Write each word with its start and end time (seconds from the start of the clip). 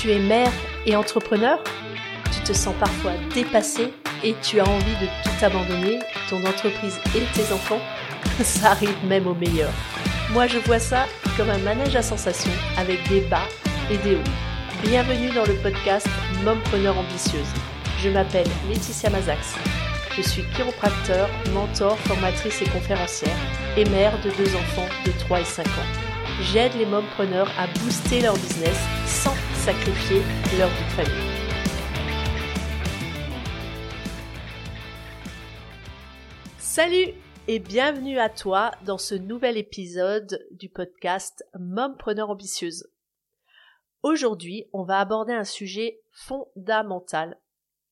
Tu 0.00 0.10
es 0.10 0.18
mère 0.18 0.50
et 0.86 0.96
entrepreneur 0.96 1.62
Tu 2.32 2.40
te 2.40 2.54
sens 2.54 2.74
parfois 2.80 3.12
dépassé 3.34 3.92
et 4.24 4.34
tu 4.40 4.58
as 4.58 4.66
envie 4.66 4.96
de 4.96 5.04
tout 5.04 5.44
abandonner, 5.44 5.98
ton 6.30 6.42
entreprise 6.46 6.98
et 7.14 7.20
tes 7.34 7.52
enfants 7.52 7.80
Ça 8.42 8.70
arrive 8.70 8.96
même 9.04 9.26
au 9.26 9.34
meilleur. 9.34 9.68
Moi 10.32 10.46
je 10.46 10.56
vois 10.56 10.78
ça 10.78 11.04
comme 11.36 11.50
un 11.50 11.58
manège 11.58 11.96
à 11.96 12.00
sensations 12.00 12.50
avec 12.78 13.06
des 13.10 13.20
bas 13.20 13.46
et 13.90 13.98
des 13.98 14.14
hauts. 14.14 14.84
Bienvenue 14.84 15.34
dans 15.34 15.44
le 15.44 15.56
podcast 15.56 16.08
Mompreneur 16.46 16.96
ambitieuse. 16.96 17.52
Je 18.02 18.08
m'appelle 18.08 18.48
Laetitia 18.70 19.10
Mazax. 19.10 19.54
Je 20.16 20.22
suis 20.22 20.44
chiropracteur, 20.54 21.28
mentor, 21.52 21.98
formatrice 22.06 22.62
et 22.62 22.70
conférencière 22.70 23.36
et 23.76 23.84
mère 23.90 24.18
de 24.24 24.30
deux 24.30 24.56
enfants 24.56 24.88
de 25.04 25.12
3 25.18 25.40
et 25.40 25.44
5 25.44 25.66
ans 25.66 26.10
j'aide 26.42 26.72
les 26.78 26.86
mompreneurs 26.86 27.50
à 27.58 27.66
booster 27.80 28.20
leur 28.20 28.34
business 28.34 28.78
sacrifier 29.60 30.22
leur 30.56 30.70
vie 30.70 30.84
de 30.84 30.90
famille. 30.90 31.30
Salut 36.56 37.12
et 37.46 37.58
bienvenue 37.58 38.18
à 38.18 38.30
toi 38.30 38.70
dans 38.86 38.96
ce 38.96 39.14
nouvel 39.14 39.58
épisode 39.58 40.46
du 40.50 40.70
podcast 40.70 41.44
Mompreneur 41.58 42.30
ambitieuse. 42.30 42.90
Aujourd'hui, 44.02 44.64
on 44.72 44.82
va 44.82 44.98
aborder 44.98 45.34
un 45.34 45.44
sujet 45.44 46.00
fondamental 46.10 47.38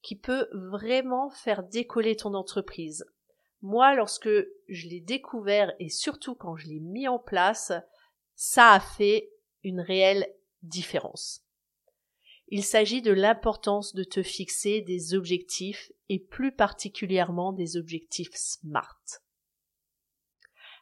qui 0.00 0.16
peut 0.16 0.48
vraiment 0.54 1.28
faire 1.28 1.62
décoller 1.64 2.16
ton 2.16 2.32
entreprise. 2.32 3.04
Moi, 3.60 3.94
lorsque 3.94 4.30
je 4.68 4.88
l'ai 4.88 5.00
découvert 5.00 5.74
et 5.80 5.90
surtout 5.90 6.34
quand 6.34 6.56
je 6.56 6.68
l'ai 6.68 6.80
mis 6.80 7.08
en 7.08 7.18
place, 7.18 7.72
ça 8.36 8.72
a 8.72 8.80
fait 8.80 9.30
une 9.62 9.82
réelle 9.82 10.26
différence. 10.62 11.44
Il 12.50 12.64
s'agit 12.64 13.02
de 13.02 13.12
l'importance 13.12 13.94
de 13.94 14.04
te 14.04 14.22
fixer 14.22 14.80
des 14.80 15.14
objectifs 15.14 15.92
et 16.08 16.18
plus 16.18 16.52
particulièrement 16.52 17.52
des 17.52 17.76
objectifs 17.76 18.34
SMART. 18.34 18.98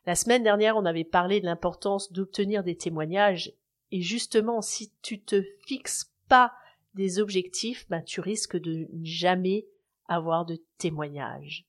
La 0.06 0.14
semaine 0.14 0.44
dernière, 0.44 0.77
on 0.77 0.84
avait 0.84 1.05
parlé 1.05 1.41
de 1.41 1.47
l'importance 1.47 2.12
d'obtenir 2.12 2.62
des 2.62 2.77
témoignages 2.77 3.53
et 3.91 4.00
justement, 4.00 4.62
si 4.62 4.92
tu 5.03 5.20
te 5.20 5.42
fixes 5.67 6.12
pas 6.28 6.53
des 6.94 7.19
objectifs, 7.19 7.89
ben, 7.89 8.03
tu 8.03 8.20
risques 8.20 8.56
de 8.56 8.89
jamais 9.03 9.67
avoir 10.06 10.47
de 10.47 10.62
témoignages. 10.78 11.67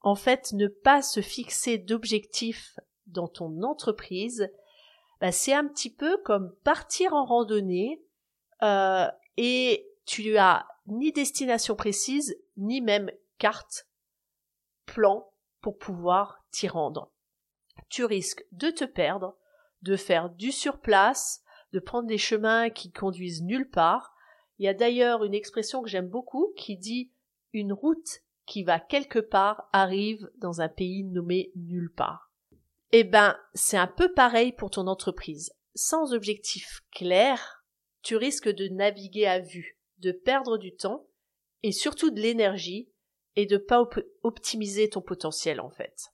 En 0.00 0.14
fait, 0.14 0.52
ne 0.52 0.68
pas 0.68 1.02
se 1.02 1.20
fixer 1.20 1.76
d'objectifs 1.76 2.78
dans 3.06 3.28
ton 3.28 3.62
entreprise, 3.62 4.50
bah, 5.20 5.32
c'est 5.32 5.52
un 5.52 5.66
petit 5.66 5.90
peu 5.90 6.16
comme 6.24 6.54
partir 6.64 7.12
en 7.12 7.26
randonnée 7.26 8.02
euh, 8.62 9.08
et 9.36 9.88
tu 10.04 10.36
as 10.36 10.66
ni 10.86 11.12
destination 11.12 11.76
précise, 11.76 12.36
ni 12.56 12.80
même 12.80 13.10
carte, 13.38 13.88
plan 14.86 15.28
pour 15.60 15.78
pouvoir 15.78 16.44
t'y 16.50 16.68
rendre. 16.68 17.10
Tu 17.88 18.04
risques 18.04 18.44
de 18.52 18.70
te 18.70 18.84
perdre, 18.84 19.36
de 19.82 19.96
faire 19.96 20.30
du 20.30 20.52
surplace, 20.52 21.42
de 21.72 21.80
prendre 21.80 22.06
des 22.06 22.18
chemins 22.18 22.70
qui 22.70 22.90
conduisent 22.90 23.42
nulle 23.42 23.68
part. 23.68 24.14
Il 24.58 24.64
y 24.64 24.68
a 24.68 24.74
d'ailleurs 24.74 25.24
une 25.24 25.34
expression 25.34 25.82
que 25.82 25.88
j'aime 25.88 26.08
beaucoup 26.08 26.52
qui 26.56 26.76
dit 26.76 27.12
une 27.52 27.72
route 27.72 28.22
qui 28.46 28.62
va 28.62 28.78
quelque 28.78 29.18
part 29.18 29.68
arrive 29.72 30.30
dans 30.38 30.60
un 30.60 30.68
pays 30.68 31.02
nommé 31.02 31.50
nulle 31.56 31.92
part. 31.92 32.30
Eh 32.92 33.04
ben, 33.04 33.36
c'est 33.54 33.76
un 33.76 33.88
peu 33.88 34.12
pareil 34.12 34.52
pour 34.52 34.70
ton 34.70 34.86
entreprise. 34.86 35.52
Sans 35.74 36.14
objectif 36.14 36.82
clair, 36.92 37.55
tu 38.06 38.14
risques 38.14 38.48
de 38.48 38.68
naviguer 38.68 39.26
à 39.26 39.40
vue, 39.40 39.80
de 39.98 40.12
perdre 40.12 40.58
du 40.58 40.76
temps 40.76 41.08
et 41.64 41.72
surtout 41.72 42.12
de 42.12 42.20
l'énergie 42.20 42.88
et 43.34 43.46
de 43.46 43.56
pas 43.56 43.84
optimiser 44.22 44.88
ton 44.88 45.02
potentiel 45.02 45.60
en 45.60 45.70
fait. 45.70 46.12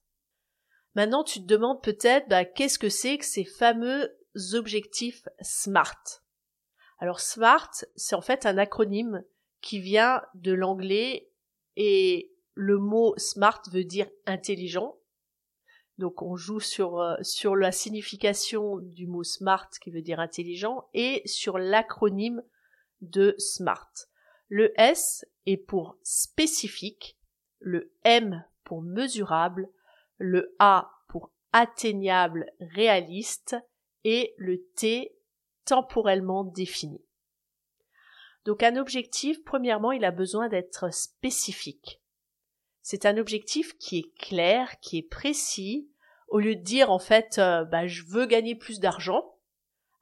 Maintenant, 0.94 1.22
tu 1.22 1.40
te 1.40 1.46
demandes 1.46 1.82
peut-être 1.82 2.30
bah, 2.30 2.46
qu'est-ce 2.46 2.78
que 2.78 2.88
c'est 2.88 3.18
que 3.18 3.26
ces 3.26 3.44
fameux 3.44 4.10
objectifs 4.54 5.28
SMART? 5.42 6.22
Alors 6.96 7.20
SMART, 7.20 7.84
c'est 7.94 8.14
en 8.14 8.22
fait 8.22 8.46
un 8.46 8.56
acronyme 8.56 9.22
qui 9.60 9.78
vient 9.78 10.22
de 10.34 10.52
l'anglais 10.52 11.30
et 11.76 12.32
le 12.54 12.78
mot 12.78 13.12
SMART 13.18 13.64
veut 13.70 13.84
dire 13.84 14.08
intelligent 14.24 14.96
donc 16.02 16.20
on 16.20 16.34
joue 16.34 16.58
sur, 16.58 17.00
euh, 17.00 17.14
sur 17.22 17.54
la 17.54 17.70
signification 17.70 18.78
du 18.78 19.06
mot 19.06 19.22
smart 19.22 19.68
qui 19.80 19.92
veut 19.92 20.02
dire 20.02 20.18
intelligent 20.18 20.88
et 20.94 21.22
sur 21.26 21.58
l'acronyme 21.58 22.42
de 23.02 23.36
SMART. 23.38 23.88
Le 24.48 24.72
S 24.80 25.24
est 25.46 25.58
pour 25.58 25.96
spécifique, 26.02 27.16
le 27.60 27.92
M 28.02 28.44
pour 28.64 28.82
mesurable, 28.82 29.68
le 30.18 30.56
A 30.58 30.90
pour 31.06 31.30
atteignable, 31.52 32.52
réaliste 32.58 33.54
et 34.02 34.34
le 34.38 34.60
T 34.74 35.16
temporellement 35.64 36.42
défini. 36.42 37.00
Donc 38.44 38.64
un 38.64 38.74
objectif, 38.74 39.44
premièrement, 39.44 39.92
il 39.92 40.04
a 40.04 40.10
besoin 40.10 40.48
d'être 40.48 40.92
spécifique. 40.92 42.02
C'est 42.80 43.06
un 43.06 43.18
objectif 43.18 43.78
qui 43.78 43.98
est 43.98 44.14
clair, 44.18 44.80
qui 44.80 44.98
est 44.98 45.08
précis, 45.08 45.91
au 46.32 46.40
lieu 46.40 46.56
de 46.56 46.62
dire 46.62 46.90
en 46.90 46.98
fait 46.98 47.38
euh, 47.38 47.64
bah, 47.64 47.86
je 47.86 48.02
veux 48.04 48.24
gagner 48.24 48.54
plus 48.54 48.80
d'argent, 48.80 49.36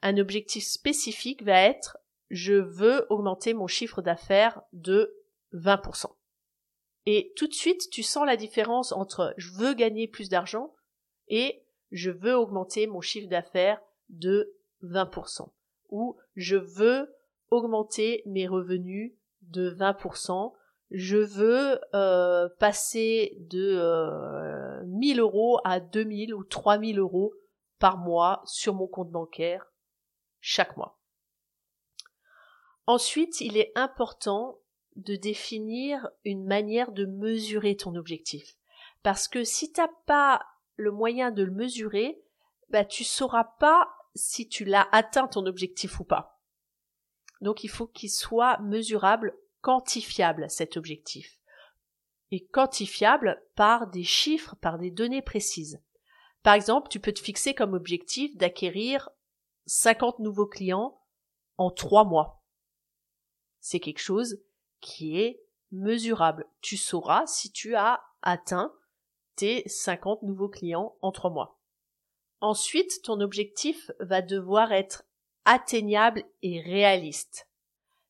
un 0.01 0.17
objectif 0.17 0.65
spécifique 0.65 1.43
va 1.43 1.61
être 1.61 1.99
je 2.31 2.55
veux 2.55 3.05
augmenter 3.11 3.53
mon 3.53 3.67
chiffre 3.67 4.01
d'affaires 4.01 4.63
de 4.73 5.13
20%. 5.53 6.07
Et 7.07 7.33
tout 7.35 7.49
de 7.49 7.53
suite, 7.53 7.91
tu 7.91 8.05
sens 8.05 8.25
la 8.25 8.37
différence 8.37 8.93
entre 8.93 9.35
je 9.39 9.51
veux 9.55 9.75
gagner 9.75 10.07
plus 10.07 10.29
d'argent 10.29 10.73
et 11.27 11.65
je 11.91 12.13
veux 12.13 12.37
augmenter 12.37 12.87
mon 12.87 13.01
chiffre 13.01 13.29
d'affaires 13.29 13.83
de 14.09 14.55
20%. 14.85 15.51
Ou 15.89 16.17
je 16.37 16.57
veux 16.57 17.13
augmenter 17.51 18.23
mes 18.27 18.47
revenus 18.47 19.15
de 19.43 19.69
20% 19.71 20.53
je 20.91 21.19
veux 21.19 21.79
euh, 21.95 22.49
passer 22.59 23.37
de 23.39 23.77
euh, 23.77 24.70
1000 24.85 25.21
euros 25.21 25.61
à 25.65 25.81
2000 25.81 26.35
ou 26.35 26.45
3000 26.45 26.99
euros 26.99 27.33
par 27.79 27.99
mois 27.99 28.43
sur 28.45 28.75
mon 28.75 28.87
compte 28.87 29.11
bancaire 29.11 29.67
chaque 30.41 30.77
mois. 30.77 30.99
Ensuite, 32.87 33.41
il 33.41 33.57
est 33.57 33.73
important 33.75 34.59
de 34.97 35.17
définir 35.17 36.09
une 36.25 36.45
manière 36.45 36.93
de 36.93 37.07
mesurer 37.07 37.77
ton 37.77 37.95
objectif. 37.95 38.57
Parce 39.03 39.29
que 39.29 39.45
si 39.45 39.73
t'as 39.73 39.91
pas 40.07 40.45
le 40.77 40.91
moyen 40.91 41.31
de 41.31 41.43
le 41.43 41.53
mesurer, 41.53 42.21
bah, 42.69 42.85
tu 42.85 43.05
sauras 43.05 43.45
pas 43.45 43.89
si 44.15 44.49
tu 44.49 44.65
l'as 44.65 44.89
atteint 44.93 45.29
ton 45.29 45.47
objectif 45.47 46.01
ou 46.01 46.05
pas. 46.05 46.41
Donc 47.41 47.65
il 47.65 47.69
faut 47.69 47.87
qu'il 47.87 48.11
soit 48.11 48.59
mesurable 48.59 49.35
quantifiable 49.61 50.51
cet 50.51 50.77
objectif 50.77 51.40
quantifiable 52.39 53.43
par 53.57 53.89
des 53.89 54.05
chiffres, 54.05 54.55
par 54.61 54.79
des 54.79 54.93
données 54.93 55.23
précises. 55.23 55.83
Par 56.43 56.55
exemple, 56.55 56.89
tu 56.89 57.01
peux 57.01 57.13
te 57.13 57.21
fixer 57.21 57.55
comme 57.55 57.75
objectif 57.75 58.37
d'acquérir 58.37 59.11
50 59.67 60.21
nouveaux 60.21 60.47
clients 60.47 61.01
en 61.59 61.71
trois 61.71 62.05
mois. 62.05 62.43
C'est 63.61 63.81
quelque 63.81 64.01
chose 64.01 64.41
qui 64.81 65.21
est 65.21 65.43
mesurable. 65.73 66.47
Tu 66.61 66.77
sauras 66.77 67.27
si 67.27 67.53
tu 67.53 67.75
as 67.75 68.01
atteint 68.23 68.73
tes 69.37 69.69
50 69.69 70.23
nouveaux 70.23 70.49
clients 70.49 70.97
en 71.03 71.13
trois 71.13 71.31
mois. 71.31 71.61
Ensuite, 72.41 73.03
ton 73.03 73.21
objectif 73.21 73.91
va 74.01 74.23
devoir 74.23 74.73
être 74.73 75.05
atteignable 75.45 76.25
et 76.43 76.61
réaliste. 76.61 77.49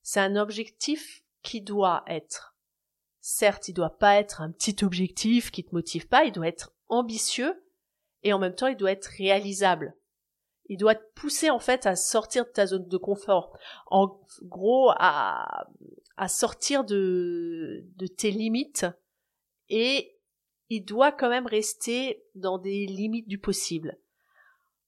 C'est 0.02 0.20
un 0.20 0.36
objectif 0.36 1.24
qui 1.42 1.60
doit 1.60 2.04
être, 2.06 2.49
certes, 3.20 3.68
il 3.68 3.74
doit 3.74 3.98
pas 3.98 4.16
être 4.16 4.40
un 4.40 4.50
petit 4.50 4.84
objectif 4.84 5.50
qui 5.50 5.64
te 5.64 5.74
motive 5.74 6.08
pas, 6.08 6.24
il 6.24 6.32
doit 6.32 6.48
être 6.48 6.74
ambitieux 6.88 7.62
et 8.22 8.32
en 8.32 8.38
même 8.38 8.54
temps 8.54 8.66
il 8.66 8.76
doit 8.76 8.92
être 8.92 9.06
réalisable. 9.06 9.94
Il 10.66 10.76
doit 10.76 10.94
te 10.94 11.12
pousser 11.14 11.50
en 11.50 11.58
fait 11.58 11.86
à 11.86 11.96
sortir 11.96 12.44
de 12.44 12.50
ta 12.50 12.66
zone 12.66 12.86
de 12.86 12.96
confort. 12.96 13.58
En 13.86 14.20
gros, 14.42 14.90
à, 14.96 15.66
à 16.16 16.28
sortir 16.28 16.84
de, 16.84 17.84
de 17.96 18.06
tes 18.06 18.30
limites 18.30 18.86
et 19.68 20.16
il 20.68 20.84
doit 20.84 21.10
quand 21.10 21.28
même 21.28 21.46
rester 21.46 22.22
dans 22.34 22.58
des 22.58 22.86
limites 22.86 23.26
du 23.26 23.38
possible. 23.38 23.98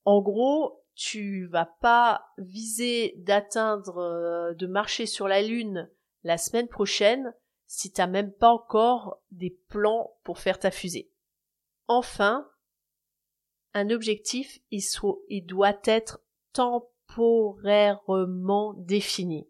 En 0.04 0.22
gros, 0.22 0.84
tu 0.94 1.46
vas 1.46 1.66
pas 1.80 2.26
viser 2.38 3.14
d'atteindre, 3.18 3.98
euh, 3.98 4.54
de 4.54 4.66
marcher 4.66 5.06
sur 5.06 5.26
la 5.26 5.42
lune 5.42 5.90
la 6.22 6.38
semaine 6.38 6.68
prochaine 6.68 7.34
si 7.74 7.90
t'as 7.90 8.06
même 8.06 8.30
pas 8.30 8.50
encore 8.50 9.22
des 9.30 9.48
plans 9.48 10.14
pour 10.24 10.38
faire 10.38 10.58
ta 10.58 10.70
fusée. 10.70 11.10
Enfin, 11.88 12.46
un 13.72 13.88
objectif, 13.88 14.60
il, 14.70 14.82
doit 15.46 15.80
être 15.84 16.20
temporairement 16.52 18.74
défini. 18.74 19.48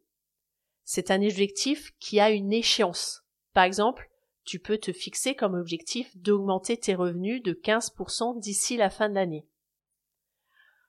C'est 0.84 1.10
un 1.10 1.20
objectif 1.20 1.96
qui 1.98 2.20
a 2.20 2.30
une 2.30 2.52
échéance. 2.52 3.24
Par 3.54 3.64
exemple, 3.64 4.08
tu 4.44 4.60
peux 4.60 4.78
te 4.78 4.92
fixer 4.92 5.34
comme 5.34 5.54
objectif 5.54 6.16
d'augmenter 6.16 6.76
tes 6.76 6.94
revenus 6.94 7.42
de 7.42 7.54
15% 7.54 8.38
d'ici 8.38 8.76
la 8.76 8.90
fin 8.90 9.08
de 9.08 9.16
l'année. 9.16 9.48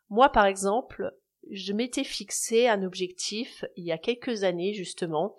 Moi, 0.09 0.29
par 0.29 0.45
exemple, 0.45 1.12
je 1.50 1.74
m'étais 1.74 2.03
fixé 2.03 2.68
un 2.68 2.83
objectif 2.83 3.65
il 3.75 3.86
y 3.86 3.91
a 3.91 3.97
quelques 3.97 4.44
années, 4.44 4.75
justement, 4.75 5.36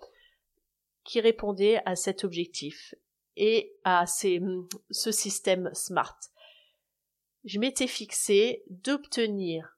qui 1.05 1.21
répondait 1.21 1.81
à 1.85 1.95
cet 1.95 2.25
objectif 2.25 2.93
et 3.37 3.77
à 3.85 4.05
ce 4.07 5.11
système 5.11 5.69
SMART. 5.73 6.19
Je 7.45 7.59
m'étais 7.59 7.87
fixé 7.87 8.63
d'obtenir 8.69 9.77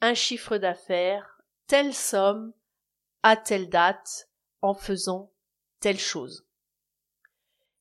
un 0.00 0.14
chiffre 0.14 0.56
d'affaires, 0.56 1.42
telle 1.66 1.94
somme, 1.94 2.52
à 3.22 3.36
telle 3.36 3.68
date, 3.68 4.30
en 4.62 4.74
faisant 4.74 5.30
telle 5.80 5.98
chose. 5.98 6.46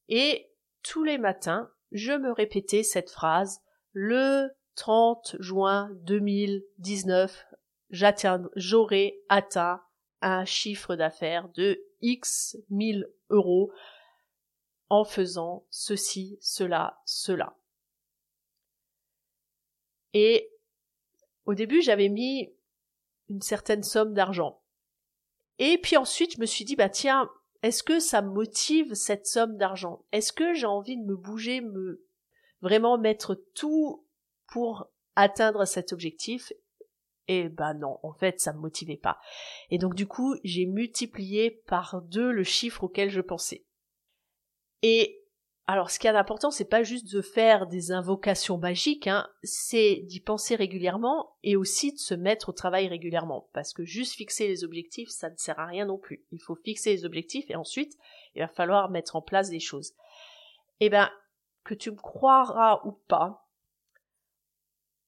Et 0.09 0.51
tous 0.83 1.03
les 1.03 1.17
matins, 1.17 1.71
je 1.91 2.11
me 2.11 2.31
répétais 2.31 2.83
cette 2.83 3.09
phrase 3.09 3.61
le 3.93 4.49
30 4.75 5.37
juin 5.39 5.89
2019, 6.01 7.47
j'aurai 7.89 9.21
atteint 9.29 9.81
un 10.21 10.45
chiffre 10.45 10.95
d'affaires 10.95 11.49
de 11.49 11.83
X 12.01 12.57
mille 12.69 13.09
euros 13.29 13.71
en 14.89 15.03
faisant 15.03 15.65
ceci, 15.69 16.37
cela, 16.41 17.01
cela. 17.05 17.57
Et 20.13 20.51
au 21.45 21.53
début, 21.53 21.81
j'avais 21.81 22.09
mis 22.09 22.53
une 23.29 23.41
certaine 23.41 23.83
somme 23.83 24.13
d'argent. 24.13 24.61
Et 25.59 25.77
puis 25.77 25.97
ensuite, 25.97 26.35
je 26.35 26.41
me 26.41 26.45
suis 26.45 26.65
dit, 26.65 26.75
bah 26.75 26.89
tiens, 26.89 27.29
est-ce 27.61 27.83
que 27.83 27.99
ça 27.99 28.21
motive 28.21 28.93
cette 28.93 29.25
somme 29.25 29.57
d'argent? 29.57 30.05
Est-ce 30.11 30.33
que 30.33 30.53
j'ai 30.53 30.67
envie 30.67 30.97
de 30.97 31.03
me 31.03 31.15
bouger, 31.15 31.61
me 31.61 32.05
vraiment 32.61 32.97
mettre 32.97 33.35
tout 33.55 34.05
pour 34.47 34.87
atteindre 35.15 35.65
cet 35.65 35.91
objectif? 35.93 36.53
Et 37.27 37.49
ben 37.49 37.73
non, 37.73 37.99
en 38.03 38.13
fait, 38.13 38.39
ça 38.39 38.53
me 38.53 38.59
motivait 38.59 38.97
pas. 38.97 39.19
Et 39.71 39.77
donc 39.77 39.95
du 39.95 40.07
coup, 40.07 40.35
j'ai 40.43 40.65
multiplié 40.65 41.51
par 41.51 42.01
deux 42.03 42.31
le 42.31 42.43
chiffre 42.43 42.83
auquel 42.83 43.09
je 43.09 43.21
pensais. 43.21 43.65
Et 44.81 45.25
alors, 45.67 45.89
ce 45.89 45.97
qui 45.97 46.05
est 46.05 46.11
important, 46.11 46.51
c'est 46.51 46.69
pas 46.69 46.83
juste 46.83 47.11
de 47.11 47.21
faire 47.23 47.65
des 47.65 47.91
invocations 47.91 48.59
magiques, 48.59 49.07
hein, 49.07 49.27
c'est 49.41 50.03
d'y 50.03 50.19
penser 50.19 50.55
régulièrement 50.55 51.35
et 51.41 51.55
aussi 51.55 51.91
de 51.91 51.97
se 51.97 52.13
mettre 52.13 52.49
au 52.49 52.51
travail 52.51 52.87
régulièrement. 52.87 53.49
Parce 53.51 53.73
que 53.73 53.83
juste 53.83 54.13
fixer 54.13 54.47
les 54.47 54.63
objectifs, 54.63 55.09
ça 55.09 55.31
ne 55.31 55.37
sert 55.37 55.59
à 55.59 55.65
rien 55.65 55.85
non 55.85 55.97
plus. 55.97 56.23
Il 56.31 56.39
faut 56.39 56.55
fixer 56.55 56.91
les 56.91 57.03
objectifs 57.03 57.49
et 57.49 57.55
ensuite, 57.55 57.97
il 58.35 58.41
va 58.41 58.47
falloir 58.47 58.91
mettre 58.91 59.15
en 59.15 59.23
place 59.23 59.49
des 59.49 59.59
choses. 59.59 59.93
Eh 60.81 60.89
ben, 60.89 61.09
que 61.63 61.73
tu 61.73 61.89
me 61.89 61.97
croiras 61.97 62.81
ou 62.85 62.91
pas, 62.91 63.49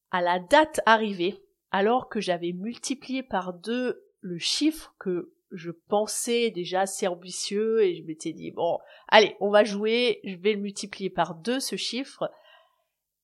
à 0.09 0.21
la 0.21 0.39
date 0.39 0.81
arrivée, 0.87 1.39
alors 1.71 2.09
que 2.09 2.19
j'avais 2.19 2.53
multiplié 2.53 3.23
par 3.23 3.53
deux 3.53 4.03
le 4.21 4.37
chiffre 4.37 4.95
que 4.99 5.33
je 5.51 5.71
pensais 5.71 6.51
déjà 6.51 6.81
assez 6.81 7.07
ambitieux 7.07 7.83
et 7.83 7.95
je 7.95 8.03
m'étais 8.03 8.33
dit 8.33 8.51
bon, 8.51 8.79
allez, 9.07 9.35
on 9.39 9.49
va 9.49 9.63
jouer, 9.63 10.19
je 10.23 10.35
vais 10.35 10.53
le 10.53 10.61
multiplier 10.61 11.09
par 11.09 11.35
deux 11.35 11.59
ce 11.59 11.75
chiffre. 11.75 12.29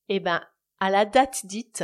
Eh 0.09 0.19
ben, 0.19 0.41
à 0.79 0.89
la 0.89 1.05
date 1.05 1.45
dite, 1.45 1.83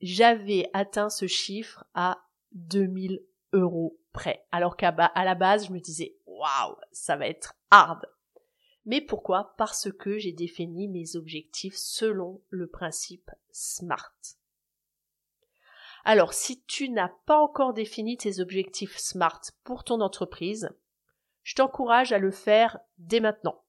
j'avais 0.00 0.70
atteint 0.72 1.10
ce 1.10 1.26
chiffre 1.26 1.84
à 1.94 2.18
2000 2.52 3.22
euros 3.52 3.98
près. 4.12 4.44
Alors 4.50 4.76
qu'à 4.76 4.94
la 5.14 5.34
base, 5.34 5.66
je 5.66 5.72
me 5.72 5.80
disais 5.80 6.16
waouh, 6.26 6.76
ça 6.92 7.16
va 7.16 7.26
être 7.28 7.54
hard. 7.70 8.06
Mais 8.86 9.00
pourquoi? 9.00 9.54
Parce 9.58 9.92
que 9.92 10.18
j'ai 10.18 10.32
défini 10.32 10.88
mes 10.88 11.16
objectifs 11.16 11.76
selon 11.76 12.40
le 12.48 12.66
principe 12.66 13.30
SMART. 13.52 14.39
Alors, 16.04 16.32
si 16.32 16.62
tu 16.62 16.88
n'as 16.88 17.10
pas 17.26 17.38
encore 17.38 17.74
défini 17.74 18.16
tes 18.16 18.40
objectifs 18.40 18.96
SMART 18.98 19.40
pour 19.64 19.84
ton 19.84 20.00
entreprise, 20.00 20.70
je 21.42 21.54
t'encourage 21.54 22.12
à 22.12 22.18
le 22.18 22.30
faire 22.30 22.78
dès 22.98 23.20
maintenant. 23.20 23.62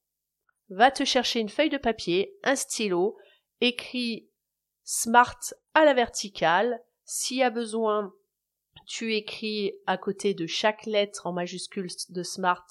Va 0.69 0.91
te 0.91 1.03
chercher 1.03 1.39
une 1.39 1.49
feuille 1.49 1.69
de 1.69 1.77
papier, 1.77 2.37
un 2.43 2.55
stylo, 2.55 3.17
écris 3.59 4.29
SMART 4.83 5.53
à 5.73 5.85
la 5.85 5.93
verticale. 5.93 6.81
S'il 7.03 7.37
y 7.37 7.43
a 7.43 7.49
besoin, 7.49 8.13
tu 8.85 9.15
écris 9.15 9.73
à 9.85 9.97
côté 9.97 10.33
de 10.33 10.47
chaque 10.47 10.85
lettre 10.85 11.27
en 11.27 11.33
majuscule 11.33 11.89
de 12.09 12.23
SMART 12.23 12.67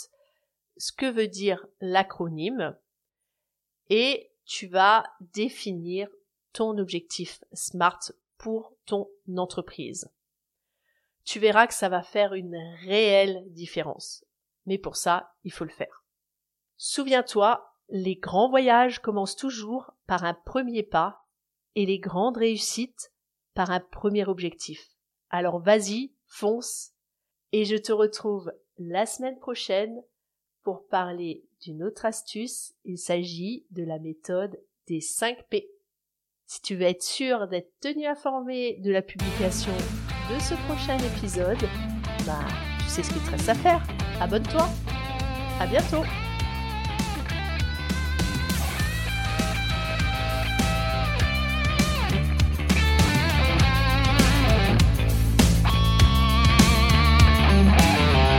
ce 0.76 0.92
que 0.92 1.06
veut 1.06 1.28
dire 1.28 1.66
l'acronyme 1.80 2.74
et 3.90 4.30
tu 4.46 4.66
vas 4.66 5.04
définir 5.20 6.08
ton 6.52 6.78
objectif 6.78 7.44
SMART 7.52 8.12
pour 8.40 8.74
ton 8.86 9.06
entreprise. 9.36 10.10
Tu 11.24 11.38
verras 11.38 11.66
que 11.66 11.74
ça 11.74 11.90
va 11.90 12.02
faire 12.02 12.32
une 12.32 12.56
réelle 12.82 13.44
différence. 13.48 14.24
Mais 14.64 14.78
pour 14.78 14.96
ça, 14.96 15.34
il 15.44 15.52
faut 15.52 15.64
le 15.64 15.70
faire. 15.70 16.04
Souviens-toi, 16.78 17.76
les 17.90 18.16
grands 18.16 18.48
voyages 18.48 19.00
commencent 19.00 19.36
toujours 19.36 19.92
par 20.06 20.24
un 20.24 20.32
premier 20.32 20.82
pas 20.82 21.26
et 21.74 21.84
les 21.84 21.98
grandes 21.98 22.38
réussites 22.38 23.12
par 23.52 23.70
un 23.70 23.80
premier 23.80 24.26
objectif. 24.26 24.88
Alors 25.28 25.60
vas-y, 25.60 26.14
fonce 26.26 26.92
et 27.52 27.66
je 27.66 27.76
te 27.76 27.92
retrouve 27.92 28.52
la 28.78 29.04
semaine 29.04 29.38
prochaine 29.38 30.02
pour 30.62 30.86
parler 30.86 31.44
d'une 31.60 31.82
autre 31.82 32.06
astuce. 32.06 32.72
Il 32.84 32.96
s'agit 32.96 33.66
de 33.70 33.84
la 33.84 33.98
méthode 33.98 34.58
des 34.86 35.02
5 35.02 35.46
P. 35.48 35.70
Si 36.52 36.60
tu 36.62 36.74
veux 36.74 36.82
être 36.82 37.04
sûr 37.04 37.46
d'être 37.46 37.70
tenu 37.80 38.06
informé 38.08 38.80
de 38.80 38.90
la 38.90 39.02
publication 39.02 39.70
de 39.70 40.40
ce 40.40 40.54
prochain 40.66 40.98
épisode, 40.98 41.62
bah, 42.26 42.40
tu 42.80 42.86
sais 42.86 43.04
ce 43.04 43.12
qu'il 43.12 43.22
te 43.22 43.30
reste 43.30 43.48
à 43.48 43.54
faire. 43.54 43.80
Abonne-toi. 44.20 44.68
À 45.60 45.66
bientôt. 45.68 46.02